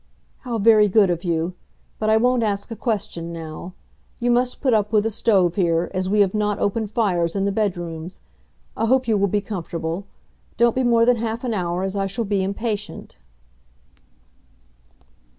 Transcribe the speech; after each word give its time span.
"How 0.39 0.57
very 0.57 0.87
good 0.87 1.11
of 1.11 1.23
you; 1.23 1.53
but 1.99 2.09
I 2.09 2.17
won't 2.17 2.41
ask 2.41 2.71
a 2.71 2.75
question 2.75 3.31
now. 3.31 3.73
You 4.19 4.31
must 4.31 4.59
put 4.59 4.73
up 4.73 4.91
with 4.91 5.05
a 5.05 5.11
stove 5.11 5.53
here, 5.57 5.91
as 5.93 6.09
we 6.09 6.21
have 6.21 6.33
not 6.33 6.57
open 6.57 6.87
fires 6.87 7.35
in 7.35 7.45
the 7.45 7.51
bed 7.51 7.77
rooms. 7.77 8.21
I 8.75 8.87
hope 8.87 9.07
you 9.07 9.15
will 9.15 9.27
be 9.27 9.41
comfortable. 9.41 10.07
Don't 10.57 10.73
be 10.73 10.81
more 10.81 11.05
than 11.05 11.17
half 11.17 11.43
an 11.43 11.53
hour, 11.53 11.83
as 11.83 11.95
I 11.95 12.07
shall 12.07 12.25
be 12.25 12.43
impatient." 12.43 13.17